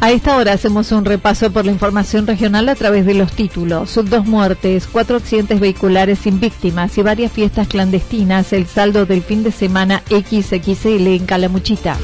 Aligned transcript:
A 0.00 0.12
esta 0.12 0.36
hora 0.36 0.52
hacemos 0.52 0.92
un 0.92 1.04
repaso 1.04 1.50
por 1.50 1.66
la 1.66 1.72
información 1.72 2.24
regional 2.24 2.68
a 2.68 2.76
través 2.76 3.04
de 3.04 3.14
los 3.14 3.32
títulos. 3.32 3.98
Dos 4.08 4.26
muertes, 4.26 4.86
cuatro 4.86 5.16
accidentes 5.16 5.58
vehiculares 5.58 6.20
sin 6.20 6.38
víctimas 6.38 6.96
y 6.98 7.02
varias 7.02 7.32
fiestas 7.32 7.66
clandestinas. 7.66 8.52
El 8.52 8.66
saldo 8.68 9.06
del 9.06 9.22
fin 9.22 9.42
de 9.42 9.50
semana 9.50 10.04
XXL 10.08 11.08
en 11.08 11.26
Calamuchita. 11.26 11.96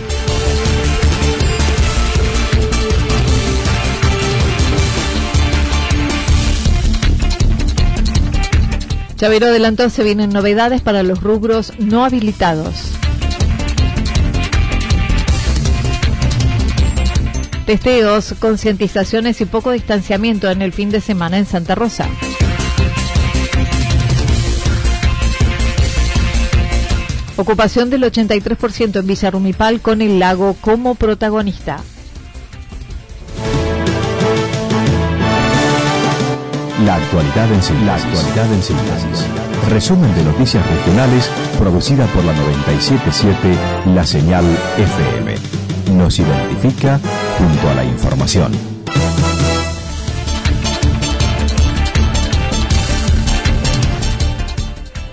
Chavero 9.14 9.46
adelantó 9.46 9.88
se 9.88 10.02
vienen 10.02 10.30
novedades 10.30 10.82
para 10.82 11.04
los 11.04 11.22
rubros 11.22 11.72
no 11.78 12.04
habilitados. 12.04 13.03
Testeos, 17.66 18.34
concientizaciones 18.38 19.40
y 19.40 19.46
poco 19.46 19.70
distanciamiento 19.70 20.50
en 20.50 20.60
el 20.60 20.72
fin 20.72 20.90
de 20.90 21.00
semana 21.00 21.38
en 21.38 21.46
Santa 21.46 21.74
Rosa. 21.74 22.06
Ocupación 27.36 27.88
del 27.90 28.02
83% 28.04 29.00
en 29.00 29.06
Villarrumipal 29.06 29.80
con 29.80 30.02
el 30.02 30.18
lago 30.18 30.56
como 30.60 30.94
protagonista. 30.94 31.78
La 36.84 36.96
actualidad 36.96 37.50
en 37.50 37.62
síntesis. 38.62 39.26
Resumen 39.70 40.14
de 40.14 40.24
noticias 40.24 40.64
regionales 40.68 41.30
producida 41.58 42.06
por 42.08 42.24
la 42.24 42.34
977 42.34 43.58
La 43.94 44.04
Señal 44.04 44.44
FM. 44.76 45.34
Nos 45.96 46.18
identifica 46.18 47.00
junto 47.38 47.68
a 47.68 47.74
la 47.74 47.84
información. 47.84 48.52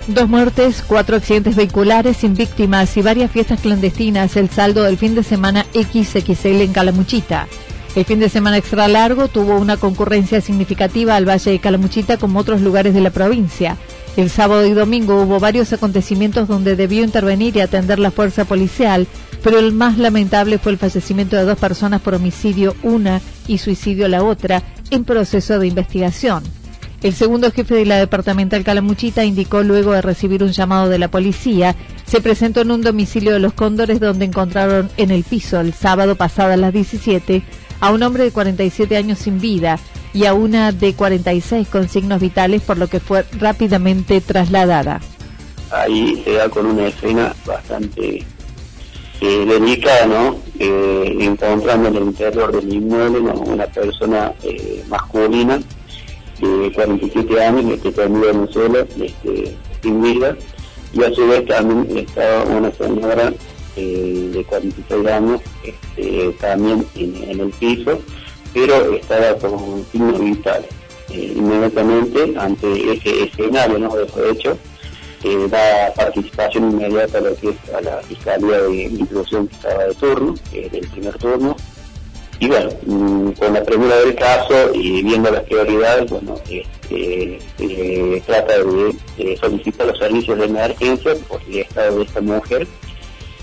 Dos 0.08 0.28
muertes, 0.28 0.84
cuatro 0.86 1.16
accidentes 1.16 1.56
vehiculares 1.56 2.18
sin 2.18 2.34
víctimas 2.34 2.98
y 2.98 3.02
varias 3.02 3.32
fiestas 3.32 3.62
clandestinas. 3.62 4.36
El 4.36 4.50
saldo 4.50 4.84
del 4.84 4.98
fin 4.98 5.16
de 5.16 5.24
semana 5.24 5.66
XXL 5.74 6.62
en 6.62 6.74
Calamuchita. 6.74 7.48
El 7.94 8.06
fin 8.06 8.22
de 8.22 8.30
semana 8.30 8.58
extra 8.58 8.88
largo 8.88 9.28
tuvo 9.28 9.58
una 9.58 9.76
concurrencia 9.76 10.40
significativa 10.40 11.18
al 11.18 11.28
Valle 11.28 11.52
de 11.52 11.60
Calamuchita 11.60 12.16
como 12.16 12.40
otros 12.40 12.62
lugares 12.62 12.94
de 12.94 13.02
la 13.02 13.10
provincia. 13.10 13.76
El 14.16 14.30
sábado 14.30 14.66
y 14.66 14.72
domingo 14.72 15.22
hubo 15.22 15.42
varios 15.42 15.74
acontecimientos 15.74 16.48
donde 16.48 16.78
debió 16.78 17.04
intervenir 17.04 17.58
y 17.58 17.60
atender 17.60 18.00
la 18.00 18.12
fuerza 18.12 18.46
policial, 18.46 19.08
pero 19.44 19.60
el 19.60 19.74
más 19.74 19.98
lamentable 19.98 20.58
fue 20.58 20.72
el 20.72 20.78
fallecimiento 20.78 21.36
de 21.36 21.44
dos 21.44 21.58
personas 21.58 22.00
por 22.00 22.14
homicidio 22.14 22.76
una 22.82 23.20
y 23.46 23.58
suicidio 23.58 24.08
la 24.08 24.24
otra 24.24 24.64
en 24.90 25.04
proceso 25.04 25.60
de 25.60 25.68
investigación. 25.68 26.44
El 27.04 27.14
segundo 27.14 27.52
jefe 27.52 27.76
de 27.76 27.86
la 27.86 27.98
departamental 27.98 28.64
Calamuchita 28.64 29.26
indicó 29.26 29.64
luego 29.64 29.92
de 29.92 30.04
recibir 30.04 30.44
un 30.44 30.52
llamado 30.52 30.88
de 30.88 31.00
la 31.00 31.10
policía, 31.10 31.76
se 32.06 32.22
presentó 32.22 32.62
en 32.62 32.72
un 32.72 32.84
domicilio 32.84 33.34
de 33.34 33.40
los 33.40 33.54
Cóndores 33.54 34.00
donde 34.00 34.26
encontraron 34.26 34.90
en 34.98 35.10
el 35.10 35.24
piso 35.24 35.60
el 35.60 35.74
sábado 35.74 36.16
pasado 36.16 36.54
a 36.54 36.58
las 36.58 36.72
17 36.72 37.42
a 37.82 37.92
un 37.92 38.02
hombre 38.04 38.24
de 38.24 38.32
47 38.32 38.96
años 38.96 39.20
sin 39.20 39.40
vida 39.42 39.80
y 40.14 40.26
a 40.26 40.34
una 40.34 40.72
de 40.72 40.94
46 40.94 41.68
con 41.68 41.90
signos 41.90 42.22
vitales 42.22 42.62
por 42.62 42.78
lo 42.78 42.88
que 42.88 43.00
fue 43.00 43.26
rápidamente 43.38 44.22
trasladada. 44.22 45.02
Ahí 45.72 46.22
se 46.24 46.34
da 46.34 46.50
con 46.50 46.66
una 46.66 46.88
escena 46.88 47.34
bastante 47.46 48.24
eh, 49.22 49.46
delicada, 49.46 50.06
¿no? 50.06 50.40
Eh, 50.60 51.18
encontrando 51.20 51.90
en 51.90 51.96
el 51.96 52.04
interior 52.04 52.52
del 52.52 52.74
inmueble 52.74 53.20
una 53.20 53.66
persona 53.66 54.34
eh, 54.44 54.84
masculina 54.88 55.60
de 56.40 56.72
47 56.74 57.44
años 57.44 57.80
que 57.82 57.90
está 57.90 58.04
en 58.04 58.16
el 58.16 58.50
suelo, 58.52 58.80
este, 58.80 59.56
sin 59.82 60.02
vida, 60.02 60.36
y 60.94 61.04
a 61.04 61.14
su 61.14 61.28
vez 61.28 61.46
también 61.46 61.98
estaba 61.98 62.44
una 62.46 62.72
señora 62.72 63.32
eh, 63.76 64.30
de 64.34 64.44
46 64.44 65.08
años 65.08 65.42
este, 65.64 66.32
también 66.40 66.86
en, 66.96 67.40
el 67.40 67.50
piso, 67.52 68.00
pero 68.54 68.94
estaba 68.96 69.36
con 69.38 69.86
signos 69.92 70.20
vitales. 70.20 70.70
inmediatamente 71.10 72.34
ante 72.38 72.94
ese 72.94 73.24
escenario, 73.24 73.80
¿no? 73.80 73.96
de 73.96 74.32
hecho, 74.32 74.58
eh, 75.24 75.48
da 75.50 75.94
participación 75.96 76.72
inmediata 76.72 77.20
a 77.20 77.22
lo 77.22 77.36
que 77.36 77.50
es 77.50 77.74
a 77.76 77.82
la 77.82 77.98
Fiscalía 78.02 78.62
de 78.62 78.84
Introducción 78.86 79.48
que 79.48 79.56
estaba 79.56 79.84
de 79.86 79.94
turno, 79.94 80.34
eh, 80.52 80.68
del 80.72 80.88
primer 80.88 81.16
turno. 81.20 81.56
Y 82.40 82.48
bueno, 82.48 82.70
mm, 82.88 83.32
con 83.34 83.54
la 83.54 83.64
primera 83.64 83.98
del 83.98 84.16
caso 84.16 84.74
y 84.74 85.04
viendo 85.04 85.30
las 85.30 85.44
prioridades, 85.44 86.10
bueno, 86.10 86.34
este, 86.50 87.40
eh, 87.60 88.24
trata 88.26 88.54
de, 88.58 89.38
solicitar 89.38 89.86
los 89.86 90.00
servicios 90.00 90.40
de 90.40 90.46
emergencia 90.46 91.14
por 91.28 91.40
el 91.48 91.60
estado 91.60 92.00
de 92.00 92.04
esta 92.04 92.22
mujer 92.22 92.68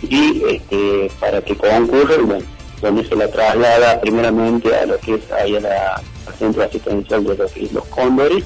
y 0.03 0.43
este, 0.49 1.11
para 1.21 1.41
que 1.43 1.57
concurran, 1.57 2.27
bueno, 2.27 2.45
donde 2.81 3.05
se 3.05 3.17
la 3.17 3.29
traslada 3.29 4.01
primeramente 4.01 4.75
a 4.75 4.87
lo 4.87 4.99
que 4.99 5.15
es 5.15 5.33
ahí 5.33 5.57
a 5.57 5.61
la, 5.61 6.03
al 6.27 6.35
centro 6.39 6.63
asistencial 6.63 7.25
de 7.25 7.37
los 7.73 7.85
Cóndores 7.87 8.45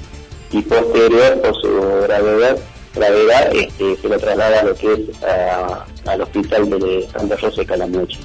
y 0.51 0.63
posterior 0.63 1.41
por 1.43 1.55
su 1.61 1.69
gravedad 2.03 2.59
gravedad 2.95 3.55
este, 3.55 3.97
se 3.97 4.09
lo 4.09 4.19
traslada 4.19 4.61
a 4.61 4.65
lo 4.65 4.75
que 4.75 4.93
es 4.93 5.01
al 6.07 6.21
hospital 6.21 6.69
de 6.69 7.09
Santa 7.11 7.37
Rosa 7.37 7.63
de 7.63 7.67
Calamuche. 7.67 8.19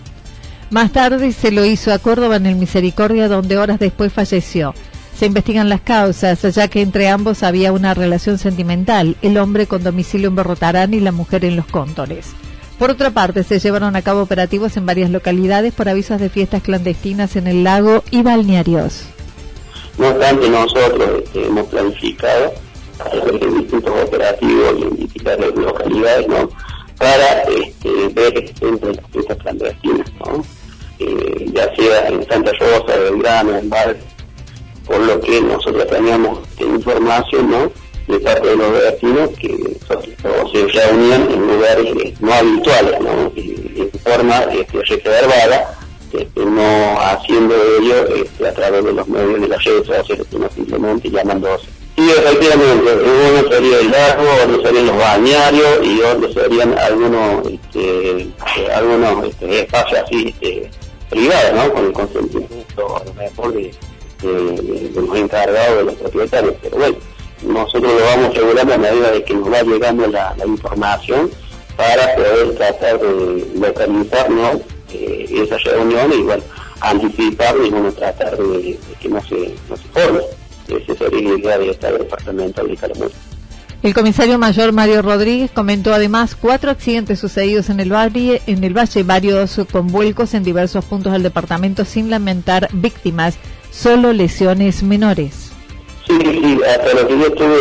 Más 0.70 0.92
tarde 0.92 1.32
se 1.32 1.52
lo 1.52 1.64
hizo 1.64 1.94
a 1.94 2.00
Córdoba 2.00 2.36
en 2.36 2.46
el 2.46 2.56
Misericordia, 2.56 3.30
donde 3.30 3.58
horas 3.58 3.80
después 3.80 4.12
falleció. 4.12 4.74
Se 5.18 5.26
investigan 5.26 5.70
las 5.70 5.82
causas, 5.82 6.42
ya 6.54 6.68
que 6.68 6.82
entre 6.82 7.08
ambos 7.08 7.42
había 7.42 7.72
una 7.72 7.94
relación 7.94 8.38
sentimental, 8.38 9.16
el 9.22 9.38
hombre 9.38 9.66
con 9.66 9.84
domicilio 9.84 10.28
en 10.28 10.36
Berrotarán 10.36 10.94
y 10.94 11.00
la 11.00 11.12
mujer 11.12 11.46
en 11.46 11.56
Los 11.56 11.66
Cóntores. 11.68 12.34
Por 12.80 12.92
otra 12.92 13.10
parte, 13.10 13.44
se 13.44 13.60
llevaron 13.60 13.96
a 13.96 14.04
cabo 14.04 14.22
operativos 14.22 14.78
en 14.78 14.86
varias 14.86 15.10
localidades 15.10 15.74
por 15.74 15.90
avisos 15.90 16.20
de 16.20 16.30
fiestas 16.30 16.62
clandestinas 16.62 17.36
en 17.36 17.48
el 17.48 17.64
lago 17.64 18.04
y 18.12 18.22
balnearios. 18.22 19.06
No 19.98 20.10
obstante, 20.10 20.48
nosotros 20.48 21.24
este, 21.24 21.48
hemos 21.48 21.68
planificado 21.68 22.54
hacer 23.00 23.40
distintos 23.40 24.04
operativos 24.04 24.76
y 24.78 24.82
identificar 24.82 25.40
las 25.40 25.56
localidades, 25.56 26.28
¿no? 26.28 26.50
Para 27.00 27.42
este, 27.44 28.08
ver 28.14 28.54
entre 28.62 28.94
las 28.94 29.06
fiestas 29.12 29.38
clandestinas, 29.38 30.12
¿no? 30.20 30.46
Eh, 31.00 31.52
ya 31.54 31.76
sea 31.76 32.08
en 32.10 32.28
Santa 32.28 32.52
Rosa, 32.60 32.96
Belgrano, 32.96 33.58
en 33.58 33.70
Bar, 33.70 33.98
por 34.86 35.00
lo 35.00 35.20
que 35.20 35.42
nosotros 35.42 35.88
teníamos 35.88 36.40
información, 36.60 37.50
¿no? 37.50 37.72
De 38.08 38.20
parte 38.20 38.48
de 38.48 38.56
los 38.56 38.72
vecinos 38.72 39.30
que 39.40 39.58
se 40.54 40.68
reunían 40.68 41.30
en 41.32 41.48
lugares 41.48 41.86
eh, 42.04 42.14
no 42.20 42.34
habituales, 42.34 43.00
¿no? 43.02 43.30
de 43.30 43.90
forma 44.04 44.44
este, 44.54 44.84
reservada, 44.84 45.78
este, 46.14 46.46
no 46.46 47.00
haciendo 47.02 47.56
ello 47.80 48.08
este, 48.16 48.48
a 48.48 48.54
través 48.54 48.84
de 48.84 48.94
los 48.94 49.08
medios 49.08 49.42
de 49.42 49.48
las 49.48 49.64
redes 49.64 49.88
sociales, 49.88 50.28
sino 50.30 50.50
simplemente 50.50 51.10
llamándose 51.10 51.68
Sí, 51.98 52.08
efectivamente, 52.12 52.94
uno 52.94 53.52
sería 53.52 53.80
el 53.80 53.90
lago, 53.90 54.24
otro 54.44 54.62
serían 54.62 54.86
los 54.86 54.98
bañarios 54.98 55.80
y 55.82 56.00
otros 56.02 56.32
serían 56.32 56.78
algunos 56.78 57.48
este, 57.48 58.28
algunos 58.72 59.30
este, 59.30 59.62
espacios 59.62 60.02
así 60.06 60.28
este, 60.28 60.70
privados, 61.10 61.54
¿no? 61.56 61.74
Con 61.74 61.86
el 61.88 61.94
consentimiento 61.94 62.98
a 62.98 63.04
lo 63.04 63.14
mejor 63.16 63.52
de, 63.52 63.72
los 64.94 65.18
encargados 65.18 65.78
de 65.78 65.84
los 65.86 65.96
propietarios. 65.96 66.54
Pero 66.62 66.78
bueno, 66.78 66.98
nosotros 67.44 67.94
lo 67.94 68.06
vamos 68.06 68.36
regulando 68.36 68.74
a 68.74 68.78
medida 68.78 69.12
de 69.12 69.24
que 69.24 69.34
nos 69.34 69.52
va 69.52 69.62
llegando 69.62 70.08
la, 70.08 70.36
información 70.46 71.30
para 71.76 72.16
poder 72.16 72.56
tratar 72.56 73.00
de 73.00 73.48
localizar 73.56 74.30
¿no? 74.32 74.60
eh, 74.92 75.26
esas 75.30 75.64
reuniones 75.64 76.18
y 76.18 76.22
bueno, 76.24 76.44
anticipar 76.82 77.56
y 77.64 77.70
bueno, 77.70 77.92
tratar 77.92 78.38
de, 78.38 78.80
que 79.00 79.10
no 79.10 79.22
se, 79.26 79.54
no 79.70 79.78
se 79.78 79.84
forme. 79.90 80.22
Ese 80.68 80.96
sería 80.98 81.30
la 81.30 81.40
idea 81.40 81.58
de 81.60 81.70
este 81.70 81.92
departamento 81.94 82.64
de 82.64 82.78
El 83.84 83.94
comisario 83.94 84.38
mayor 84.38 84.74
Mario 84.74 85.02
Rodríguez 85.02 85.50
comentó 85.52 85.94
además 85.94 86.36
cuatro 86.36 86.72
accidentes 86.72 87.20
sucedidos 87.20 87.70
en 87.70 87.80
el 87.80 87.94
valle, 87.94 88.42
en 88.48 88.64
el 88.64 88.76
valle, 88.76 89.04
varios 89.04 89.62
con 89.72 89.88
vuelcos 89.88 90.34
en 90.34 90.44
diversos 90.44 90.84
puntos 90.84 91.14
del 91.14 91.24
departamento 91.24 91.86
sin 91.86 92.10
lamentar 92.10 92.68
víctimas, 92.74 93.38
solo 93.72 94.12
lesiones 94.12 94.84
menores. 94.84 95.47
Sí, 96.08 96.18
sí, 96.22 96.60
hasta 96.64 96.94
lo 96.94 97.08
que 97.08 97.20
yo 97.20 97.32
tuve, 97.34 97.60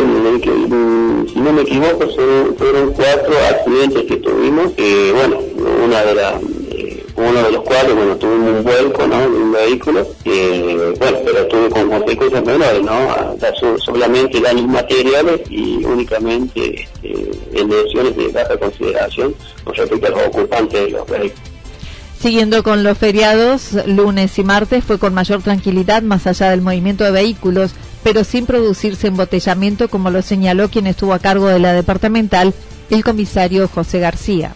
si 1.33 1.41
no 1.41 1.53
me 1.53 1.63
equivoco, 1.63 2.09
fueron, 2.09 2.93
cuatro 2.93 3.35
accidentes 3.51 4.05
que 4.05 4.17
tuvimos. 4.17 4.73
Eh, 4.77 5.13
bueno, 5.15 5.41
una 5.85 6.03
de 6.05 6.15
las 6.15 6.35
uno 7.17 7.43
de 7.43 7.51
los 7.51 7.63
cuales, 7.63 7.95
bueno, 7.95 8.17
tuvimos 8.17 8.51
un 8.51 8.63
vuelco, 8.63 9.07
¿no?, 9.07 9.21
de 9.21 9.27
un 9.27 9.53
vehículo, 9.53 10.07
eh, 10.25 10.95
bueno, 10.99 11.19
pero 11.25 11.47
tuvo 11.47 11.71
con 11.71 11.89
consecuencias 11.89 12.45
menores, 12.45 12.83
¿no?, 12.83 13.37
solamente 13.79 14.41
daños 14.41 14.67
materiales 14.67 15.41
y 15.49 15.83
únicamente 15.85 16.83
este, 16.83 17.31
en 17.55 17.69
lesiones 17.71 18.17
de 18.17 18.29
baja 18.29 18.57
consideración 18.59 19.35
con 19.65 19.75
respecto 19.75 20.07
a 20.07 20.11
los 20.11 20.27
ocupantes 20.27 20.85
de 20.85 20.91
los 20.91 21.07
vehículos. 21.07 21.41
Siguiendo 22.21 22.63
con 22.63 22.83
los 22.83 22.99
feriados, 22.99 23.73
lunes 23.87 24.39
y 24.39 24.45
martes 24.45 24.85
fue 24.85 24.99
con 24.99 25.15
mayor 25.15 25.43
tranquilidad 25.43 26.03
más 26.03 26.27
allá 26.27 26.51
del 26.51 26.61
movimiento 26.61 27.05
de 27.05 27.13
vehículos, 27.13 27.75
pero 28.07 28.23
sin 28.23 28.47
producirse 28.47 29.09
embotellamiento 29.09 29.89
como 29.89 30.11
lo 30.11 30.23
señaló 30.23 30.69
quien 30.69 30.87
estuvo 30.87 31.13
a 31.13 31.19
cargo 31.19 31.49
de 31.49 31.59
la 31.59 31.73
departamental, 31.73 32.55
el 32.89 33.03
comisario 33.03 33.67
José 33.67 33.99
García 33.99 34.55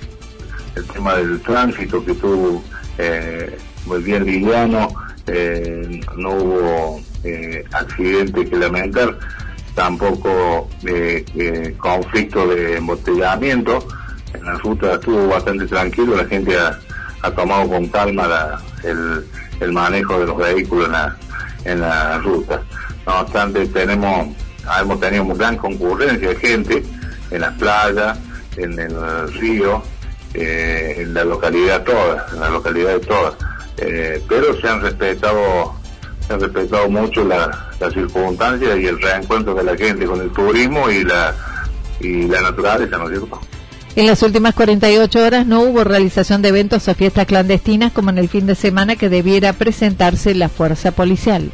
el 0.76 0.84
tema 0.84 1.16
del 1.16 1.40
tránsito 1.40 2.04
que 2.04 2.14
tuvo 2.14 2.62
eh, 2.96 3.58
muy 3.86 4.04
bien 4.04 4.24
Liliano, 4.24 4.86
eh, 5.26 6.00
no 6.16 6.30
hubo 6.30 7.00
eh, 7.24 7.64
accidente 7.72 8.48
que 8.48 8.56
lamentar, 8.56 9.18
tampoco 9.74 10.70
eh, 10.86 11.74
conflicto 11.76 12.46
de 12.46 12.76
embotellamiento, 12.76 13.84
en 14.32 14.44
la 14.44 14.54
ruta 14.58 14.94
estuvo 14.94 15.26
bastante 15.26 15.66
tranquilo, 15.66 16.16
la 16.16 16.26
gente 16.26 16.56
ha, 16.56 17.30
tomado 17.32 17.68
con 17.68 17.88
calma 17.88 18.62
el, 18.84 19.26
el, 19.58 19.72
manejo 19.72 20.20
de 20.20 20.26
los 20.26 20.36
vehículos 20.36 20.86
en 20.86 20.92
la, 20.92 21.16
en 21.64 21.80
la 21.80 22.18
ruta. 22.18 22.62
No 23.06 23.20
obstante, 23.20 23.66
tenemos, 23.66 24.28
hemos 24.80 25.00
tenido 25.00 25.26
gran 25.26 25.56
concurrencia 25.56 26.28
de 26.28 26.36
gente 26.36 26.82
en 27.30 27.40
las 27.40 27.54
playas, 27.56 28.18
en 28.56 28.78
el 28.78 29.32
río, 29.34 29.82
eh, 30.34 30.96
en 30.98 31.14
la 31.14 31.24
localidad 31.24 31.82
toda, 31.82 32.26
en 32.32 32.40
la 32.40 32.50
localidad 32.50 32.94
de 32.94 33.00
todas. 33.00 33.34
Eh, 33.78 34.22
pero 34.28 34.60
se 34.60 34.68
han 34.68 34.82
respetado, 34.82 35.74
se 36.26 36.34
han 36.34 36.40
respetado 36.40 36.88
mucho 36.88 37.24
las 37.24 37.48
circunstancias 37.92 38.78
y 38.78 38.86
el 38.86 39.00
reencuentro 39.00 39.54
de 39.54 39.64
la 39.64 39.76
gente 39.76 40.04
con 40.04 40.20
el 40.20 40.30
turismo 40.30 40.90
y 40.90 41.04
la 41.04 41.34
y 42.00 42.26
la 42.26 42.40
naturaleza, 42.40 42.96
¿no 42.96 43.04
es 43.04 43.18
cierto? 43.18 43.40
En 43.96 44.06
las 44.06 44.22
últimas 44.22 44.54
48 44.54 45.24
horas 45.24 45.46
no 45.46 45.62
hubo 45.62 45.84
realización 45.84 46.42
de 46.42 46.48
eventos 46.48 46.86
o 46.88 46.94
fiestas 46.94 47.26
clandestinas 47.26 47.92
como 47.92 48.10
en 48.10 48.18
el 48.18 48.28
fin 48.28 48.46
de 48.46 48.54
semana 48.54 48.96
que 48.96 49.08
debiera 49.08 49.52
presentarse 49.52 50.34
la 50.34 50.48
fuerza 50.48 50.92
policial. 50.92 51.50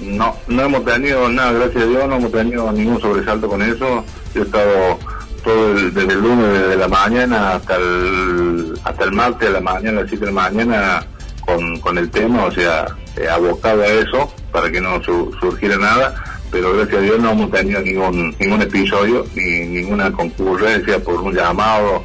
No, 0.00 0.36
no 0.46 0.62
hemos 0.62 0.84
tenido 0.84 1.28
nada, 1.28 1.52
gracias 1.52 1.84
a 1.84 1.86
Dios, 1.86 2.08
no 2.08 2.16
hemos 2.16 2.32
tenido 2.32 2.72
ningún 2.72 3.00
sobresalto 3.00 3.48
con 3.48 3.62
eso. 3.62 4.04
Yo 4.34 4.42
he 4.42 4.44
estado 4.44 4.98
todo 5.44 5.74
desde 5.74 6.12
el 6.12 6.20
lunes, 6.20 6.52
desde 6.52 6.76
la 6.76 6.88
mañana 6.88 7.54
hasta 7.54 7.76
el, 7.76 8.78
hasta 8.84 9.04
el 9.04 9.12
martes 9.12 9.48
de 9.48 9.54
la 9.54 9.60
mañana, 9.60 9.98
a 9.98 10.02
las 10.02 10.10
7 10.10 10.26
de 10.26 10.32
la 10.32 10.42
mañana, 10.50 11.06
con, 11.44 11.80
con 11.80 11.98
el 11.98 12.10
tema, 12.10 12.44
o 12.44 12.50
sea, 12.50 12.86
eh, 13.16 13.28
abocado 13.28 13.82
a 13.82 13.86
eso, 13.86 14.32
para 14.52 14.70
que 14.70 14.80
no 14.80 15.02
surgiera 15.02 15.76
nada, 15.76 16.14
pero 16.50 16.72
gracias 16.74 16.98
a 16.98 17.02
Dios 17.02 17.20
no 17.20 17.32
hemos 17.32 17.50
tenido 17.50 17.80
ningún, 17.80 18.36
ningún 18.38 18.62
episodio, 18.62 19.26
ni 19.34 19.66
ninguna 19.66 20.12
concurrencia 20.12 21.02
por 21.02 21.20
un 21.20 21.34
llamado 21.34 22.04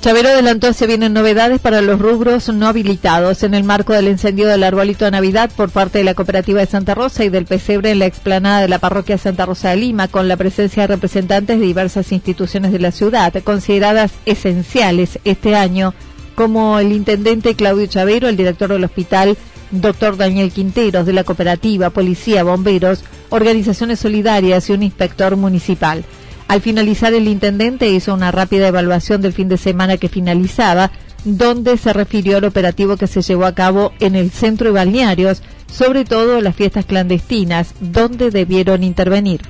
Chavero 0.00 0.30
adelantó 0.30 0.72
se 0.72 0.86
vienen 0.86 1.12
novedades 1.12 1.60
para 1.60 1.82
los 1.82 1.98
rubros 1.98 2.48
no 2.48 2.66
habilitados 2.66 3.42
en 3.42 3.52
el 3.52 3.64
marco 3.64 3.92
del 3.92 4.08
encendido 4.08 4.48
del 4.48 4.64
arbolito 4.64 5.04
de 5.04 5.10
Navidad 5.10 5.50
por 5.54 5.68
parte 5.68 5.98
de 5.98 6.04
la 6.04 6.14
cooperativa 6.14 6.60
de 6.60 6.66
Santa 6.66 6.94
Rosa 6.94 7.22
y 7.22 7.28
del 7.28 7.44
pesebre 7.44 7.90
en 7.90 7.98
la 7.98 8.06
explanada 8.06 8.62
de 8.62 8.68
la 8.68 8.78
parroquia 8.78 9.18
Santa 9.18 9.44
Rosa 9.44 9.68
de 9.70 9.76
Lima 9.76 10.08
con 10.08 10.26
la 10.26 10.38
presencia 10.38 10.84
de 10.84 10.94
representantes 10.94 11.60
de 11.60 11.66
diversas 11.66 12.12
instituciones 12.12 12.72
de 12.72 12.78
la 12.78 12.92
ciudad 12.92 13.34
consideradas 13.44 14.12
esenciales 14.24 15.18
este 15.24 15.54
año 15.54 15.92
como 16.34 16.78
el 16.78 16.92
intendente 16.92 17.54
Claudio 17.54 17.86
Chavero, 17.86 18.26
el 18.26 18.38
director 18.38 18.72
del 18.72 18.84
hospital 18.84 19.36
doctor 19.70 20.16
Daniel 20.16 20.50
Quinteros 20.50 21.04
de 21.04 21.12
la 21.12 21.24
cooperativa, 21.24 21.90
policía, 21.90 22.42
bomberos, 22.42 23.04
organizaciones 23.28 24.00
solidarias 24.00 24.70
y 24.70 24.72
un 24.72 24.82
inspector 24.82 25.36
municipal. 25.36 26.06
Al 26.50 26.60
finalizar, 26.60 27.14
el 27.14 27.28
intendente 27.28 27.88
hizo 27.90 28.12
una 28.12 28.32
rápida 28.32 28.66
evaluación 28.66 29.22
del 29.22 29.32
fin 29.32 29.48
de 29.48 29.56
semana 29.56 29.98
que 29.98 30.08
finalizaba, 30.08 30.90
donde 31.24 31.76
se 31.76 31.92
refirió 31.92 32.38
al 32.38 32.44
operativo 32.44 32.96
que 32.96 33.06
se 33.06 33.22
llevó 33.22 33.44
a 33.44 33.54
cabo 33.54 33.92
en 34.00 34.16
el 34.16 34.32
centro 34.32 34.66
de 34.66 34.72
balnearios, 34.72 35.44
sobre 35.72 36.04
todo 36.04 36.40
las 36.40 36.56
fiestas 36.56 36.86
clandestinas, 36.86 37.74
donde 37.78 38.32
debieron 38.32 38.82
intervenir. 38.82 39.42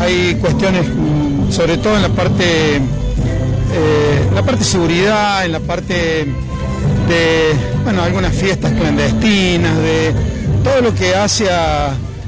Hay 0.00 0.34
cuestiones, 0.40 0.84
mm, 0.88 1.52
sobre 1.52 1.78
todo 1.78 1.94
en 1.94 2.02
la 2.02 2.08
parte, 2.08 2.78
eh, 2.78 4.30
la 4.34 4.42
parte 4.42 4.64
de 4.64 4.68
seguridad, 4.68 5.44
en 5.46 5.52
la 5.52 5.60
parte 5.60 5.94
de, 7.06 7.52
bueno, 7.84 8.02
algunas 8.02 8.34
fiestas 8.34 8.72
clandestinas, 8.72 9.76
de 9.76 10.12
todo 10.64 10.80
lo 10.80 10.92
que 10.92 11.14
hace 11.14 11.46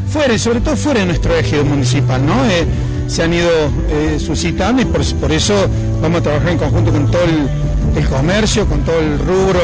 fuera, 0.09 0.33
y 0.33 0.39
sobre 0.39 0.61
todo 0.61 0.77
fuera 0.77 1.01
de 1.01 1.07
nuestro 1.07 1.37
ejido 1.37 1.65
municipal, 1.65 2.25
¿no? 2.25 2.45
Eh, 2.45 2.65
se 3.07 3.23
han 3.23 3.35
ido 3.35 3.51
eh, 3.91 4.19
suscitando 4.19 4.83
y 4.83 4.85
por, 4.85 5.33
eso 5.33 5.55
vamos 6.01 6.21
a 6.21 6.23
trabajar 6.23 6.49
en 6.51 6.59
conjunto 6.59 6.93
con 6.93 7.11
todo 7.11 7.23
el, 7.25 8.09
comercio, 8.09 8.67
con 8.67 8.81
todo 8.85 8.99
el 8.99 9.19
rubro, 9.19 9.61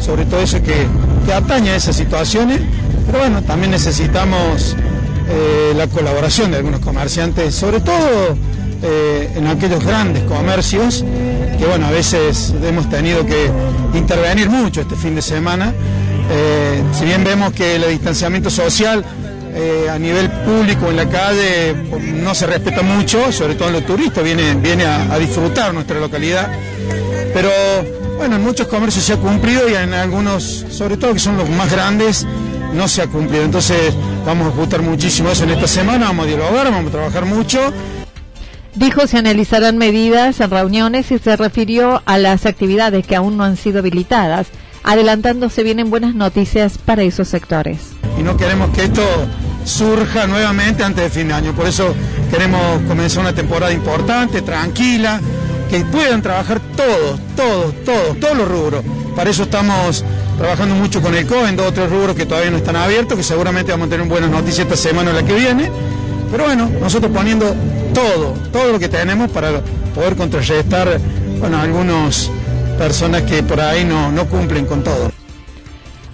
sobre 0.00 0.24
todo 0.24 0.40
eso 0.40 0.60
que, 0.62 0.86
que 1.24 1.32
atañe 1.32 1.70
a 1.70 1.76
esas 1.76 1.96
situaciones. 1.96 2.60
Pero 3.06 3.18
bueno, 3.18 3.42
también 3.42 3.70
necesitamos 3.70 4.76
eh, 5.28 5.72
la 5.76 5.86
colaboración 5.86 6.50
de 6.50 6.58
algunos 6.58 6.80
comerciantes, 6.80 7.54
sobre 7.54 7.80
todo 7.80 8.36
eh, 8.82 9.32
en 9.36 9.46
aquellos 9.46 9.84
grandes 9.84 10.24
comercios, 10.24 11.04
que 11.58 11.66
bueno, 11.66 11.86
a 11.86 11.90
veces 11.90 12.54
hemos 12.62 12.88
tenido 12.90 13.24
que 13.24 13.50
intervenir 13.94 14.50
mucho 14.50 14.80
este 14.80 14.96
fin 14.96 15.14
de 15.14 15.22
semana. 15.22 15.72
si 16.92 17.04
bien 17.04 17.24
vemos 17.24 17.52
que 17.52 17.76
el 17.76 17.88
distanciamiento 17.88 18.50
social 18.50 19.04
eh, 19.60 19.90
a 19.90 19.98
nivel 19.98 20.30
público 20.30 20.88
en 20.88 20.94
la 20.94 21.08
calle 21.08 21.74
no 22.22 22.32
se 22.32 22.46
respeta 22.46 22.82
mucho, 22.82 23.32
sobre 23.32 23.56
todo 23.56 23.66
en 23.68 23.74
los 23.74 23.86
turistas, 23.86 24.22
viene, 24.22 24.54
viene 24.54 24.84
a, 24.84 25.18
disfrutar 25.18 25.74
nuestra 25.74 25.98
localidad. 25.98 26.48
Pero 27.34 27.50
bueno, 28.16 28.36
en 28.36 28.44
muchos 28.44 28.68
comercios 28.68 29.04
se 29.04 29.14
ha 29.14 29.16
cumplido 29.16 29.68
y 29.68 29.74
en 29.74 29.94
algunos, 29.94 30.64
sobre 30.70 30.96
todo 30.96 31.12
que 31.12 31.18
son 31.18 31.36
los 31.36 31.50
más 31.50 31.72
grandes, 31.72 32.24
no 32.72 32.86
se 32.86 33.02
ha 33.02 33.08
cumplido. 33.08 33.42
Entonces 33.42 33.94
vamos 34.24 34.46
a 34.46 34.50
ajustar 34.50 34.80
muchísimo 34.82 35.28
eso 35.30 35.42
en 35.42 35.50
esta 35.50 35.66
semana, 35.66 36.06
vamos 36.06 36.26
a 36.26 36.28
dialogar, 36.28 36.70
vamos 36.70 36.90
a 36.90 36.92
trabajar 36.92 37.24
mucho. 37.24 37.72
Dijo 38.76 39.08
se 39.08 39.18
analizarán 39.18 39.76
medidas 39.76 40.38
en 40.38 40.50
reuniones 40.50 41.10
y 41.10 41.18
se 41.18 41.36
refirió 41.36 42.00
a 42.06 42.16
las 42.16 42.46
actividades 42.46 43.04
que 43.04 43.16
aún 43.16 43.36
no 43.36 43.42
han 43.42 43.56
sido 43.56 43.80
habilitadas, 43.80 44.46
adelantándose 44.84 45.64
vienen 45.64 45.90
buenas 45.90 46.14
noticias 46.14 46.78
para 46.78 47.02
esos 47.02 47.26
sectores. 47.26 47.98
Y 48.18 48.22
no 48.22 48.36
queremos 48.36 48.70
que 48.70 48.84
esto 48.84 49.02
surja 49.68 50.26
nuevamente 50.26 50.82
antes 50.82 51.04
de 51.04 51.10
fin 51.10 51.28
de 51.28 51.34
año. 51.34 51.52
Por 51.52 51.66
eso 51.66 51.94
queremos 52.30 52.82
comenzar 52.88 53.20
una 53.20 53.34
temporada 53.34 53.72
importante, 53.72 54.42
tranquila, 54.42 55.20
que 55.70 55.80
puedan 55.80 56.22
trabajar 56.22 56.60
todos, 56.76 57.20
todos, 57.36 57.74
todos, 57.84 58.18
todos 58.18 58.36
los 58.36 58.48
rubros. 58.48 58.84
Para 59.14 59.30
eso 59.30 59.44
estamos 59.44 60.04
trabajando 60.38 60.74
mucho 60.74 61.02
con 61.02 61.14
el 61.14 61.26
COE 61.26 61.50
en 61.50 61.56
dos 61.56 61.66
o 61.66 61.72
tres 61.72 61.90
rubros 61.90 62.16
que 62.16 62.24
todavía 62.26 62.50
no 62.50 62.56
están 62.56 62.76
abiertos, 62.76 63.16
que 63.16 63.22
seguramente 63.22 63.70
vamos 63.72 63.88
a 63.88 63.90
tener 63.90 64.06
buenas 64.06 64.30
noticias 64.30 64.60
esta 64.60 64.76
semana 64.76 65.10
o 65.10 65.14
la 65.14 65.22
que 65.22 65.34
viene. 65.34 65.70
Pero 66.30 66.44
bueno, 66.44 66.70
nosotros 66.80 67.12
poniendo 67.12 67.54
todo, 67.92 68.34
todo 68.52 68.72
lo 68.72 68.78
que 68.78 68.88
tenemos 68.88 69.30
para 69.30 69.60
poder 69.94 70.16
contrarrestar, 70.16 70.98
bueno, 71.40 71.58
algunas 71.60 72.30
personas 72.78 73.22
que 73.22 73.42
por 73.42 73.60
ahí 73.60 73.84
no, 73.84 74.10
no 74.12 74.26
cumplen 74.26 74.66
con 74.66 74.82
todo. 74.82 75.17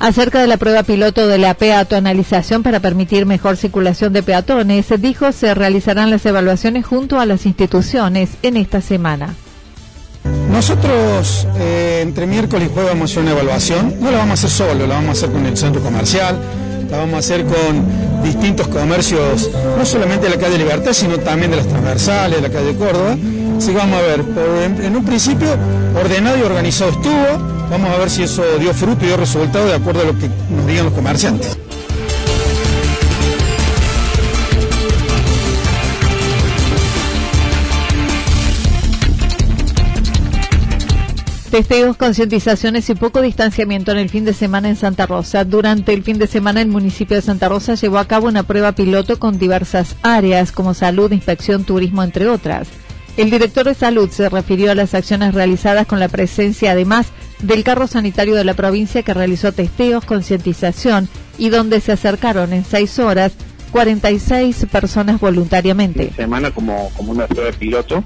Acerca 0.05 0.43
de 0.43 0.47
la 0.47 0.59
prueba 0.59 0.83
piloto 0.83 1.29
de 1.29 1.39
la 1.39 1.55
peatonalización 1.55 2.63
para 2.63 2.81
permitir 2.81 3.25
mejor 3.25 3.57
circulación 3.57 4.13
de 4.13 4.23
peatones, 4.23 4.93
dijo 4.99 5.33
se 5.33 5.55
realizarán 5.55 6.11
las 6.11 6.27
evaluaciones 6.27 6.85
junto 6.85 7.19
a 7.19 7.25
las 7.25 7.47
instituciones 7.47 8.29
en 8.43 8.59
esta 8.59 8.83
semana. 8.83 9.35
Nosotros 10.51 11.49
eh, 11.57 12.01
entre 12.03 12.27
miércoles 12.27 12.69
y 12.69 12.75
jueves 12.75 12.93
vamos 12.93 13.09
a 13.09 13.13
hacer 13.13 13.23
una 13.23 13.33
evaluación, 13.33 13.95
no 13.99 14.11
la 14.11 14.19
vamos 14.19 14.45
a 14.45 14.47
hacer 14.47 14.51
solo, 14.51 14.87
la 14.87 14.97
vamos 14.97 15.09
a 15.09 15.13
hacer 15.13 15.31
con 15.31 15.47
el 15.47 15.57
centro 15.57 15.81
comercial, 15.81 16.39
la 16.91 16.99
vamos 16.99 17.15
a 17.15 17.19
hacer 17.21 17.47
con 17.47 18.23
distintos 18.23 18.69
comercios, 18.69 19.49
no 19.79 19.87
solamente 19.87 20.29
de 20.29 20.37
la 20.37 20.39
calle 20.39 20.59
Libertad, 20.59 20.93
sino 20.93 21.17
también 21.19 21.51
de 21.51 21.57
las 21.57 21.67
transversales, 21.67 22.43
de 22.43 22.47
la 22.47 22.55
calle 22.55 22.77
Córdoba. 22.77 23.17
Así 23.57 23.73
vamos 23.73 23.99
a 23.99 24.03
ver, 24.03 24.23
en 24.85 24.97
un 24.97 25.05
principio 25.07 25.49
ordenado 25.99 26.37
y 26.37 26.43
organizado 26.43 26.91
estuvo, 26.91 27.54
Vamos 27.71 27.91
a 27.91 27.99
ver 27.99 28.11
si 28.11 28.23
eso 28.23 28.43
dio 28.59 28.73
fruto 28.75 29.05
y 29.05 29.09
dio 29.09 29.17
resultado 29.17 29.67
de 29.67 29.75
acuerdo 29.75 30.03
a 30.03 30.05
lo 30.05 30.19
que 30.19 30.29
nos 30.51 30.67
digan 30.67 30.85
los 30.85 30.95
comerciantes. 30.95 31.59
Testeos, 41.55 41.97
concientizaciones 41.97 42.91
y 42.91 42.97
poco 42.97 43.23
distanciamiento 43.23 43.93
en 43.93 43.99
el 43.99 44.09
fin 44.09 44.25
de 44.25 44.33
semana 44.33 44.69
en 44.69 44.75
Santa 44.75 45.07
Rosa. 45.07 45.45
Durante 45.45 45.95
el 45.95 46.03
fin 46.03 46.19
de 46.19 46.27
semana 46.27 46.61
el 46.61 46.67
municipio 46.67 47.15
de 47.15 47.23
Santa 47.23 47.49
Rosa 47.49 47.75
llevó 47.77 47.99
a 47.99 48.09
cabo 48.09 48.27
una 48.27 48.43
prueba 48.43 48.73
piloto 48.73 49.21
con 49.21 49.39
diversas 49.39 49.95
áreas 50.03 50.51
como 50.51 50.75
salud, 50.75 51.13
inspección, 51.13 51.63
turismo, 51.63 52.03
entre 52.03 52.29
otras. 52.29 52.67
El 53.17 53.31
director 53.31 53.67
de 53.67 53.75
salud 53.75 54.11
se 54.11 54.29
refirió 54.29 54.73
a 54.73 54.75
las 54.75 54.95
acciones 54.95 55.33
realizadas 55.33 55.87
con 55.87 56.01
la 56.01 56.09
presencia 56.09 56.73
además 56.73 57.13
del 57.47 57.65
carro 57.65 57.87
sanitario 57.87 58.35
de 58.35 58.45
la 58.45 58.55
provincia 58.55 59.03
que 59.03 59.15
realizó 59.15 59.53
testeos, 59.53 60.05
concientización 60.05 61.09
y 61.39 61.51
donde 61.51 61.81
se 61.81 61.93
acercaron 61.93 62.53
en 62.53 62.65
seis 62.65 62.99
horas 62.99 63.33
46 63.73 64.67
personas 64.71 65.21
voluntariamente. 65.21 66.13
Semana 66.15 66.53
como, 66.53 66.91
como 66.97 67.13
una 67.13 67.27
prueba 67.27 67.51
de 67.51 67.57
piloto 67.57 68.05